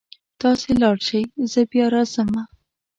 [0.41, 2.43] تاسې لاړ شئ زه بیا راځمه